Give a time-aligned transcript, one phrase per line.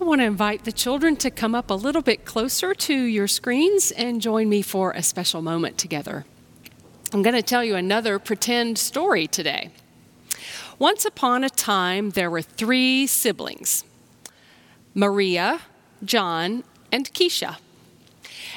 [0.00, 3.28] I want to invite the children to come up a little bit closer to your
[3.28, 6.24] screens and join me for a special moment together.
[7.12, 9.68] I'm going to tell you another pretend story today.
[10.78, 13.84] Once upon a time, there were three siblings
[14.94, 15.60] Maria,
[16.02, 17.58] John, and Keisha.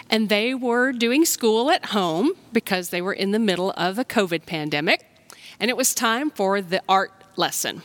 [0.09, 4.05] And they were doing school at home because they were in the middle of a
[4.05, 5.05] COVID pandemic,
[5.59, 7.81] and it was time for the art lesson.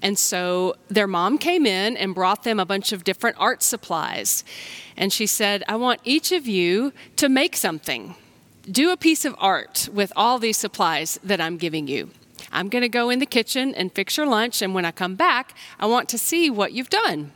[0.00, 4.44] And so their mom came in and brought them a bunch of different art supplies.
[4.96, 8.14] And she said, I want each of you to make something.
[8.70, 12.10] Do a piece of art with all these supplies that I'm giving you.
[12.52, 15.14] I'm going to go in the kitchen and fix your lunch, and when I come
[15.14, 17.32] back, I want to see what you've done.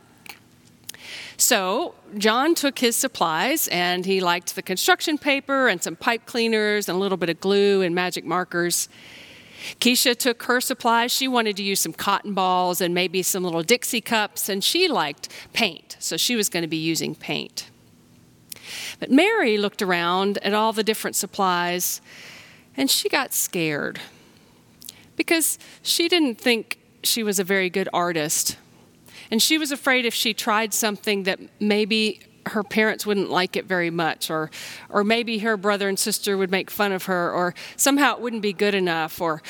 [1.37, 6.89] So John took his supplies and he liked the construction paper and some pipe cleaners
[6.89, 8.89] and a little bit of glue and magic markers.
[9.81, 11.13] Keisha took her supplies.
[11.13, 14.89] She wanted to use some cotton balls and maybe some little Dixie cups, and she
[14.89, 17.71] liked paint, so she was going to be using paint.
[18.99, 22.01] But Mary looked around at all the different supplies
[22.77, 24.01] and she got scared
[25.17, 28.57] because she didn't think she was a very good artist.
[29.31, 33.65] And she was afraid if she tried something that maybe her parents wouldn't like it
[33.65, 34.51] very much or
[34.89, 38.43] or maybe her brother and sister would make fun of her or somehow it wouldn't
[38.43, 39.43] be good enough or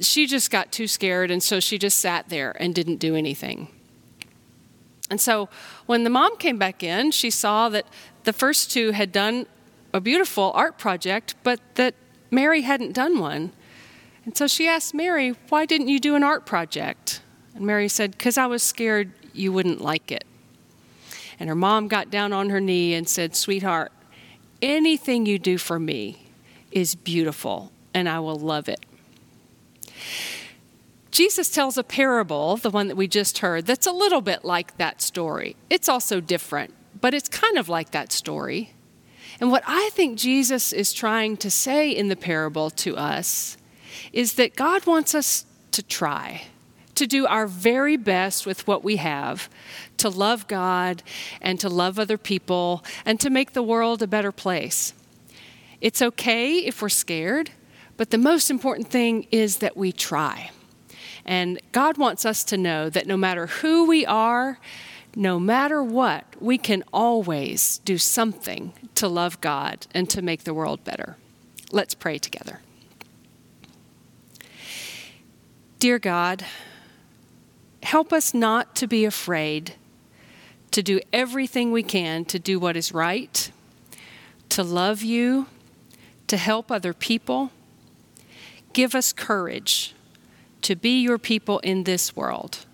[0.00, 3.68] she just got too scared and so she just sat there and didn't do anything.
[5.10, 5.48] And so
[5.86, 7.86] when the mom came back in, she saw that
[8.24, 9.46] the first two had done
[9.92, 11.94] a beautiful art project, but that
[12.30, 13.52] Mary hadn't done one.
[14.24, 17.20] And so she asked Mary, Why didn't you do an art project?
[17.54, 20.24] And Mary said, Because I was scared you wouldn't like it.
[21.42, 23.90] And her mom got down on her knee and said, Sweetheart,
[24.62, 26.28] anything you do for me
[26.70, 28.86] is beautiful, and I will love it.
[31.10, 34.76] Jesus tells a parable, the one that we just heard, that's a little bit like
[34.76, 35.56] that story.
[35.68, 38.72] It's also different, but it's kind of like that story.
[39.40, 43.56] And what I think Jesus is trying to say in the parable to us
[44.12, 46.44] is that God wants us to try
[47.02, 49.50] to do our very best with what we have
[49.96, 51.02] to love God
[51.40, 54.94] and to love other people and to make the world a better place.
[55.80, 57.50] It's okay if we're scared,
[57.96, 60.52] but the most important thing is that we try.
[61.24, 64.60] And God wants us to know that no matter who we are,
[65.16, 70.54] no matter what, we can always do something to love God and to make the
[70.54, 71.16] world better.
[71.72, 72.60] Let's pray together.
[75.80, 76.44] Dear God,
[77.82, 79.74] help us not to be afraid,
[80.70, 83.50] to do everything we can to do what is right,
[84.48, 85.46] to love you,
[86.26, 87.50] to help other people.
[88.72, 89.94] Give us courage
[90.62, 92.64] to be your people in this world.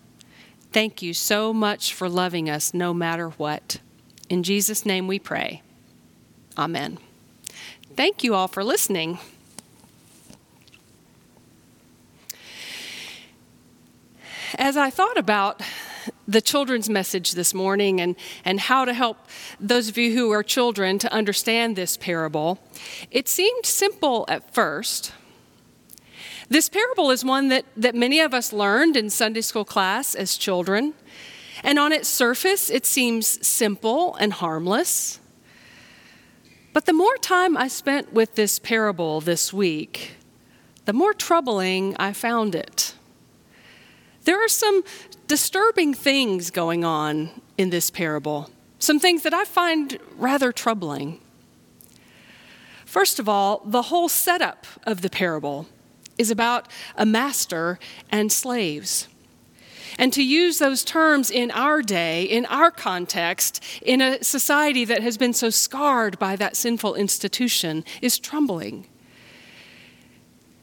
[0.72, 3.80] Thank you so much for loving us no matter what.
[4.28, 5.62] In Jesus' name we pray.
[6.56, 6.98] Amen.
[7.96, 9.18] Thank you all for listening.
[14.58, 15.62] As I thought about
[16.26, 19.16] the children's message this morning and, and how to help
[19.60, 22.58] those of you who are children to understand this parable,
[23.10, 25.12] it seemed simple at first.
[26.48, 30.36] This parable is one that, that many of us learned in Sunday school class as
[30.36, 30.94] children.
[31.62, 35.20] And on its surface, it seems simple and harmless.
[36.72, 40.12] But the more time I spent with this parable this week,
[40.84, 42.94] the more troubling I found it.
[44.28, 44.84] There are some
[45.26, 51.18] disturbing things going on in this parable, some things that I find rather troubling.
[52.84, 55.66] First of all, the whole setup of the parable
[56.18, 57.78] is about a master
[58.10, 59.08] and slaves.
[59.98, 65.02] And to use those terms in our day, in our context, in a society that
[65.02, 68.88] has been so scarred by that sinful institution, is troubling.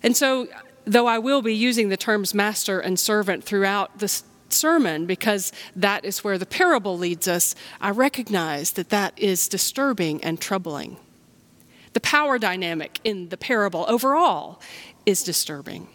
[0.04, 0.50] And so
[0.86, 6.06] though I will be using the terms master and servant throughout the sermon because that
[6.06, 10.98] is where the parable leads us, I recognize that that is disturbing and troubling.
[11.94, 14.62] The power dynamic in the parable overall
[15.06, 15.88] is disturbing.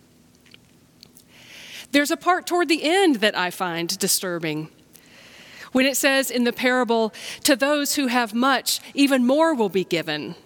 [1.92, 4.69] There's a part toward the end that I find disturbing.
[5.72, 7.12] When it says in the parable,
[7.44, 10.37] to those who have much, even more will be given.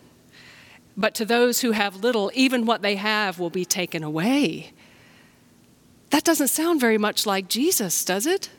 [0.96, 4.72] But to those who have little, even what they have will be taken away.
[6.10, 8.50] That doesn't sound very much like Jesus, does it?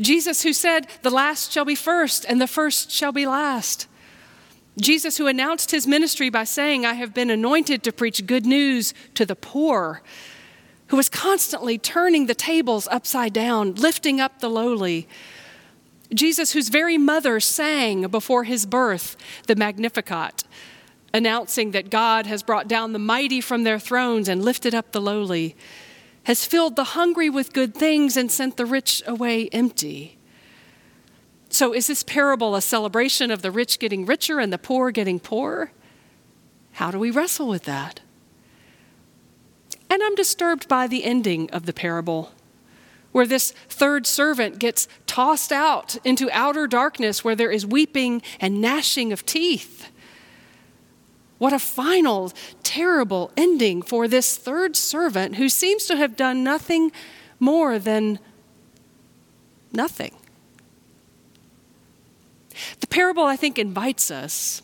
[0.00, 3.86] Jesus, who said, The last shall be first, and the first shall be last.
[4.78, 8.94] Jesus, who announced his ministry by saying, I have been anointed to preach good news
[9.14, 10.02] to the poor,
[10.86, 15.08] who was constantly turning the tables upside down, lifting up the lowly.
[16.14, 19.16] Jesus, whose very mother sang before his birth
[19.46, 20.44] the Magnificat,
[21.12, 25.00] announcing that God has brought down the mighty from their thrones and lifted up the
[25.00, 25.56] lowly,
[26.24, 30.16] has filled the hungry with good things and sent the rich away empty.
[31.48, 35.18] So, is this parable a celebration of the rich getting richer and the poor getting
[35.18, 35.72] poorer?
[36.72, 38.00] How do we wrestle with that?
[39.90, 42.32] And I'm disturbed by the ending of the parable,
[43.10, 48.60] where this third servant gets tossed out into outer darkness where there is weeping and
[48.60, 49.90] gnashing of teeth.
[51.40, 56.92] What a final, terrible ending for this third servant who seems to have done nothing
[57.38, 58.18] more than
[59.72, 60.14] nothing.
[62.80, 64.60] The parable, I think, invites us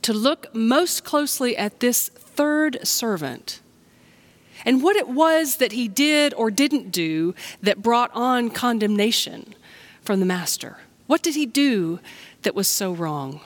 [0.00, 3.60] to look most closely at this third servant
[4.64, 9.54] and what it was that he did or didn't do that brought on condemnation
[10.00, 10.78] from the master.
[11.06, 12.00] What did he do
[12.40, 13.42] that was so wrong?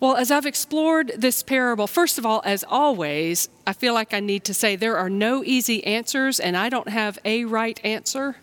[0.00, 4.20] Well, as I've explored this parable, first of all, as always, I feel like I
[4.20, 8.36] need to say there are no easy answers, and I don't have a right answer.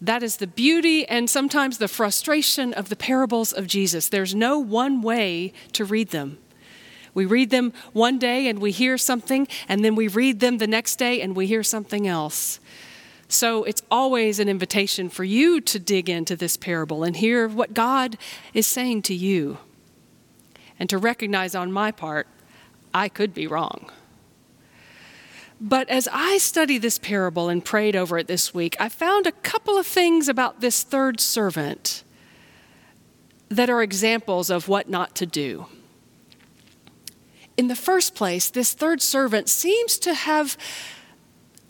[0.00, 4.08] That is the beauty and sometimes the frustration of the parables of Jesus.
[4.08, 6.38] There's no one way to read them.
[7.14, 10.66] We read them one day and we hear something, and then we read them the
[10.66, 12.58] next day and we hear something else.
[13.28, 17.74] So it's always an invitation for you to dig into this parable and hear what
[17.74, 18.18] God
[18.54, 19.58] is saying to you
[20.78, 22.26] and to recognize on my part,
[22.94, 23.90] I could be wrong.
[25.60, 29.32] But as I studied this parable and prayed over it this week, I found a
[29.32, 32.04] couple of things about this third servant
[33.48, 35.66] that are examples of what not to do.
[37.56, 40.56] In the first place, this third servant seems to have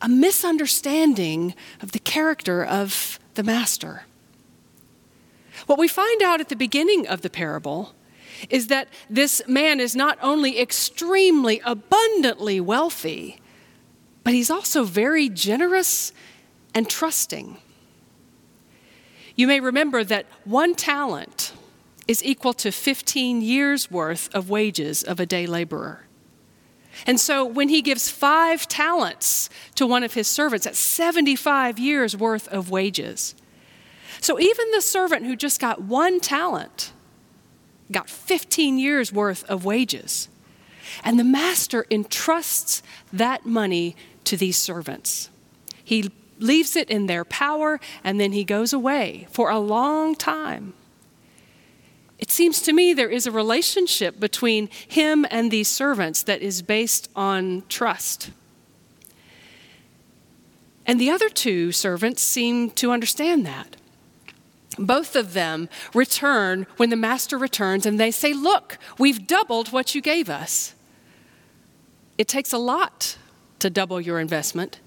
[0.03, 4.03] a misunderstanding of the character of the master.
[5.67, 7.95] What we find out at the beginning of the parable
[8.51, 13.41] is that this man is not only extremely abundantly wealthy,
[14.25, 16.13] but he's also very generous
[16.75, 17.57] and trusting.
[19.35, 21.53] You may remember that one talent
[22.07, 26.07] is equal to 15 years' worth of wages of a day laborer.
[27.07, 32.17] And so when he gives five talents to one of his servants, that's 75 years'
[32.17, 33.35] worth of wages.
[34.21, 36.93] So even the servant who just got one talent
[37.91, 40.29] got 15 years worth of wages.
[41.05, 42.83] And the master entrusts
[43.13, 45.31] that money to these servants.
[45.85, 50.75] He leaves it in their power and then he goes away for a long time.
[52.19, 56.63] It seems to me there is a relationship between him and these servants that is
[56.63, 58.31] based on trust.
[60.85, 63.77] And the other two servants seem to understand that.
[64.79, 69.95] Both of them return when the master returns and they say, Look, we've doubled what
[69.95, 70.75] you gave us.
[72.17, 73.17] It takes a lot
[73.59, 74.81] to double your investment.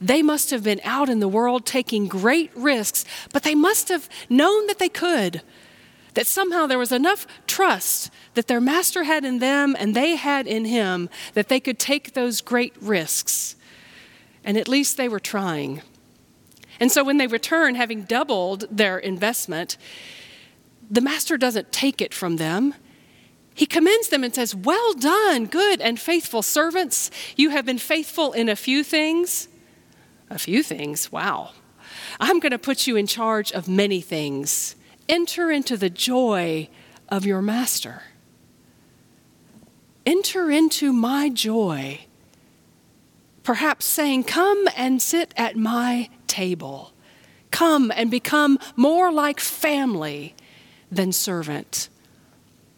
[0.00, 4.08] They must have been out in the world taking great risks, but they must have
[4.28, 5.42] known that they could.
[6.14, 10.46] That somehow there was enough trust that their master had in them and they had
[10.46, 13.56] in him that they could take those great risks.
[14.44, 15.82] And at least they were trying.
[16.80, 19.76] And so when they return, having doubled their investment,
[20.90, 22.74] the master doesn't take it from them.
[23.54, 27.10] He commends them and says, Well done, good and faithful servants.
[27.36, 29.48] You have been faithful in a few things.
[30.30, 31.50] A few things, wow.
[32.18, 34.74] I'm going to put you in charge of many things.
[35.08, 36.68] Enter into the joy
[37.08, 38.02] of your master.
[40.06, 42.00] Enter into my joy.
[43.42, 46.92] Perhaps saying, Come and sit at my table.
[47.50, 50.34] Come and become more like family
[50.90, 51.88] than servant.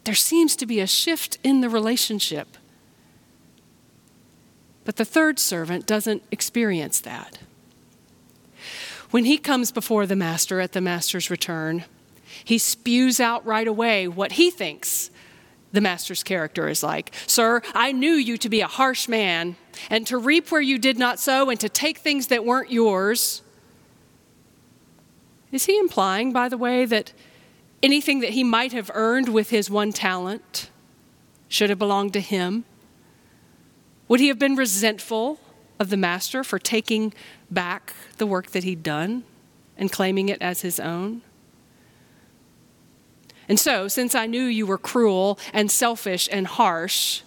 [0.05, 2.59] There seems to be a shift in the relationship.
[4.85, 7.39] But the third servant doesn't experience that.
[9.11, 11.85] When he comes before the master at the master's return,
[12.45, 15.11] he spews out right away what he thinks
[15.73, 17.15] the master's character is like.
[17.27, 19.57] Sir, I knew you to be a harsh man,
[19.91, 23.43] and to reap where you did not sow, and to take things that weren't yours.
[25.53, 27.12] Is he implying, by the way, that
[27.83, 30.71] anything that he might have earned with his one talent
[31.49, 32.65] should have belonged to him?
[34.09, 35.41] Would he have been resentful
[35.79, 37.12] of the master for taking
[37.50, 39.25] back the work that he'd done
[39.76, 41.23] and claiming it as his own?
[43.49, 47.23] And so, since I knew you were cruel and selfish and harsh,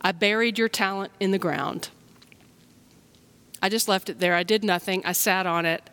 [0.00, 1.90] I buried your talent in the ground.
[3.60, 4.34] I just left it there.
[4.34, 5.02] I did nothing.
[5.04, 5.90] I sat on it.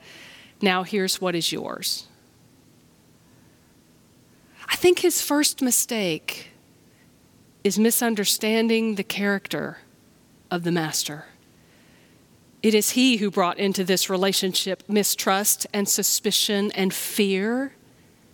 [0.66, 2.08] Now here's what is yours.
[4.68, 6.48] I think his first mistake
[7.64, 9.78] is misunderstanding the character
[10.50, 11.26] of the master.
[12.64, 17.74] It is he who brought into this relationship mistrust and suspicion and fear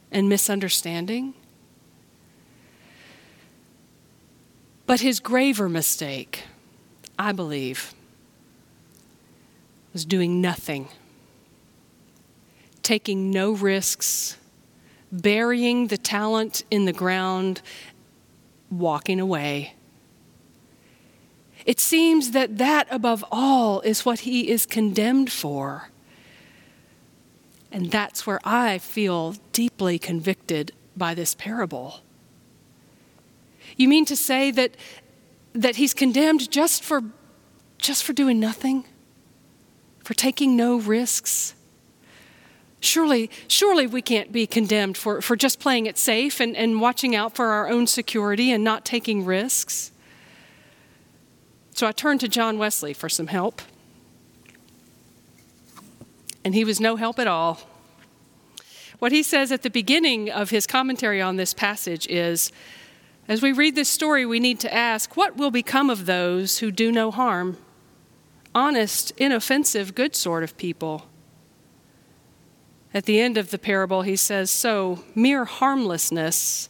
[0.10, 1.34] and misunderstanding.
[4.86, 6.44] But his graver mistake,
[7.20, 7.94] I believe,
[9.92, 10.88] was doing nothing,
[12.84, 14.38] taking no risks,
[15.12, 17.62] burying the talent in the ground,
[18.70, 19.76] walking away
[21.66, 25.90] it seems that that, above all, is what he is condemned for.
[27.72, 32.02] And that's where I feel deeply convicted by this parable.
[33.78, 34.76] You mean to say that,
[35.54, 37.04] that he's condemned just for,
[37.78, 38.86] just for doing nothing?
[40.04, 41.54] For taking no risks?
[42.82, 47.16] Surely, surely we can't be condemned for, for just playing it safe and, and watching
[47.16, 49.92] out for our own security and not taking risks.
[51.74, 53.62] So I turned to John Wesley for some help.
[56.44, 57.62] And he was no help at all.
[58.98, 62.52] What he says at the beginning of his commentary on this passage is
[63.28, 66.72] as we read this story, we need to ask what will become of those who
[66.72, 67.58] do no harm?
[68.56, 71.06] Honest, inoffensive, good sort of people.
[72.94, 76.70] At the end of the parable, he says, So, mere harmlessness,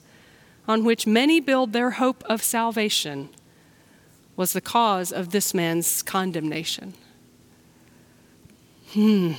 [0.68, 3.30] on which many build their hope of salvation,
[4.36, 6.94] was the cause of this man's condemnation.
[8.94, 9.34] Hmm.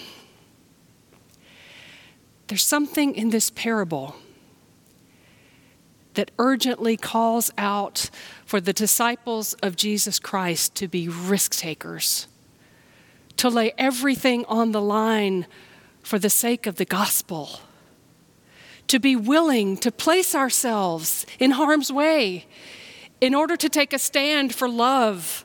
[2.48, 4.16] There's something in this parable
[6.14, 8.10] that urgently calls out
[8.44, 12.26] for the disciples of Jesus Christ to be risk takers,
[13.36, 15.46] to lay everything on the line
[16.02, 17.60] for the sake of the gospel,
[18.88, 22.46] to be willing to place ourselves in harm's way
[23.20, 25.44] in order to take a stand for love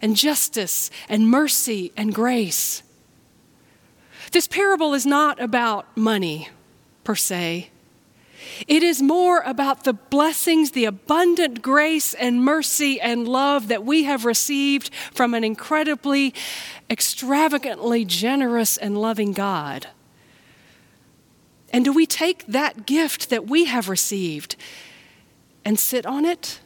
[0.00, 2.82] and justice and mercy and grace.
[4.32, 6.48] This parable is not about money
[7.04, 7.70] per se.
[8.68, 14.04] It is more about the blessings, the abundant grace and mercy and love that we
[14.04, 16.32] have received from an incredibly,
[16.88, 19.88] extravagantly generous and loving God.
[21.72, 24.56] And do we take that gift that we have received
[25.64, 26.60] and sit on it?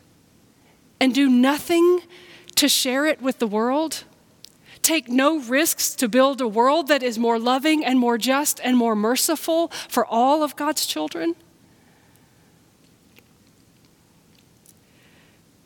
[1.00, 2.02] and do nothing
[2.54, 4.04] to share it with the world?
[4.83, 8.76] Take no risks to build a world that is more loving and more just and
[8.76, 11.35] more merciful for all of God's children?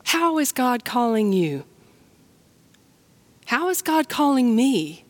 [0.05, 1.65] How is God calling you?
[3.47, 5.05] How is God calling me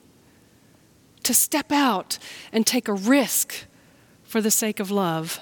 [1.24, 2.17] to step out
[2.51, 3.65] and take a risk
[4.36, 5.39] for the sake of love?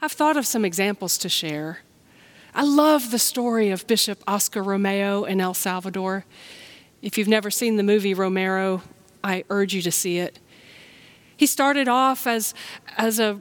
[0.00, 1.80] I've thought of some examples to share.
[2.54, 6.24] I love the story of Bishop Oscar Romero in El Salvador.
[7.02, 8.80] If you've never seen the movie Romero,
[9.22, 10.38] I urge you to see it.
[11.36, 12.54] He started off as,
[12.96, 13.38] as a,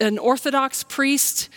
[0.00, 1.48] an Orthodox priest,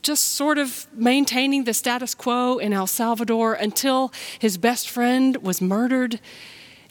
[0.00, 5.60] just sort of maintaining the status quo in El Salvador until his best friend was
[5.60, 6.20] murdered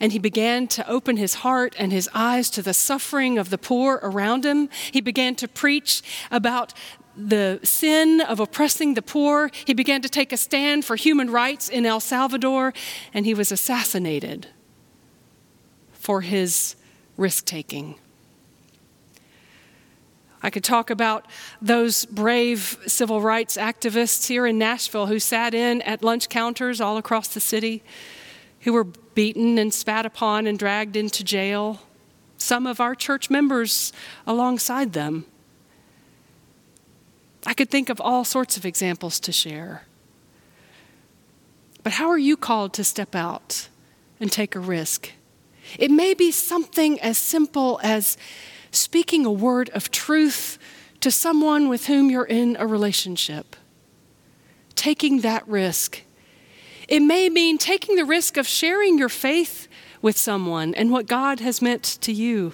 [0.02, 3.58] and he began to open his heart and his eyes to the suffering of the
[3.58, 4.68] poor around him.
[4.92, 6.74] He began to preach about
[7.16, 9.52] the sin of oppressing the poor.
[9.66, 12.74] He began to take a stand for human rights in El Salvador,
[13.14, 14.48] and he was assassinated
[15.94, 16.76] for his
[17.16, 17.96] risk taking.
[20.42, 21.28] I could talk about
[21.62, 26.98] those brave civil rights activists here in Nashville who sat in at lunch counters all
[26.98, 27.84] across the city,
[28.62, 31.82] who were beaten and spat upon and dragged into jail.
[32.38, 33.94] Some of our church members
[34.26, 35.26] alongside them.
[37.46, 39.84] I could think of all sorts of examples to share.
[41.84, 43.68] But how are you called to step out
[44.20, 45.12] and take a risk?
[45.80, 48.18] It may be something as simple as
[48.72, 50.58] speaking a word of truth
[51.00, 53.56] to someone with whom you're in a relationship.
[54.76, 56.02] Taking that risk.
[56.92, 59.70] It may mean taking the risk of sharing your faith
[60.02, 62.52] with someone and what God has meant to you.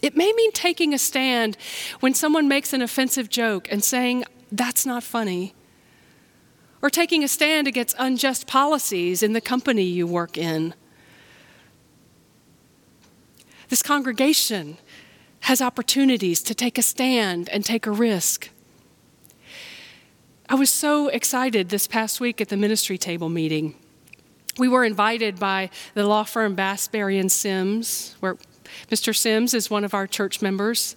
[0.00, 1.56] It may mean taking a stand
[1.98, 5.52] when someone makes an offensive joke and saying, that's not funny.
[6.80, 10.72] Or taking a stand against unjust policies in the company you work in.
[13.68, 14.78] This congregation
[15.40, 18.50] has opportunities to take a stand and take a risk.
[20.48, 23.74] I was so excited this past week at the ministry table meeting.
[24.58, 28.36] We were invited by the law firm Bass, Berry, and Sims, where
[28.88, 29.14] Mr.
[29.14, 30.94] Sims is one of our church members.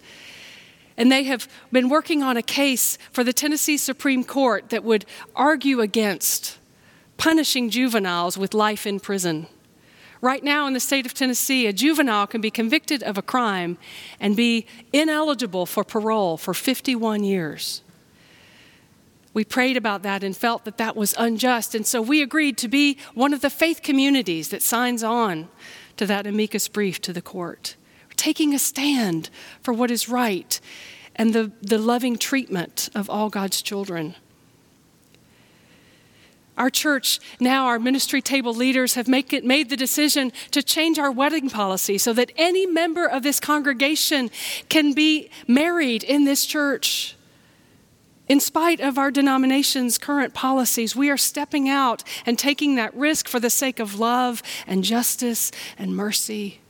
[0.97, 5.05] And they have been working on a case for the Tennessee Supreme Court that would
[5.35, 6.59] argue against
[7.17, 9.47] punishing juveniles with life in prison.
[10.21, 13.79] Right now, in the state of Tennessee, a juvenile can be convicted of a crime
[14.19, 17.81] and be ineligible for parole for 51 years.
[19.33, 22.67] We prayed about that and felt that that was unjust, and so we agreed to
[22.67, 25.49] be one of the faith communities that signs on
[25.97, 27.75] to that amicus brief to the court.
[28.07, 29.29] We're taking a stand
[29.61, 30.59] for what is right
[31.15, 34.15] and the, the loving treatment of all God's children.
[36.57, 40.99] Our church, now our ministry table leaders, have make it, made the decision to change
[40.99, 44.29] our wedding policy so that any member of this congregation
[44.67, 47.15] can be married in this church.
[48.29, 53.27] In spite of our denomination's current policies, we are stepping out and taking that risk
[53.27, 56.61] for the sake of love and justice and mercy.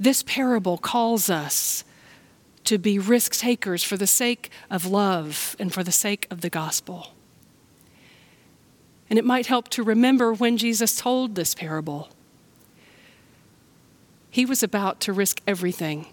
[0.00, 1.84] This parable calls us
[2.64, 6.48] to be risk takers for the sake of love and for the sake of the
[6.48, 7.12] gospel.
[9.10, 12.08] And it might help to remember when Jesus told this parable.
[14.30, 16.06] He was about to risk everything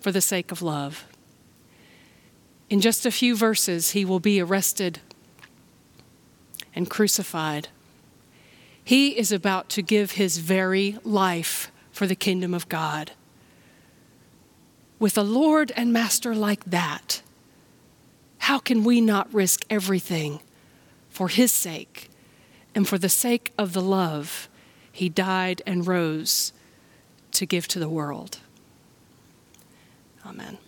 [0.00, 1.06] for the sake of love.
[2.74, 4.98] In just a few verses, he will be arrested
[6.74, 7.68] and crucified.
[8.82, 13.12] He is about to give his very life for the kingdom of God.
[14.98, 17.22] With a Lord and Master like that,
[18.38, 20.40] how can we not risk everything
[21.08, 22.10] for his sake
[22.74, 24.48] and for the sake of the love
[24.90, 26.52] he died and rose
[27.30, 28.40] to give to the world.
[30.26, 30.58] Amen.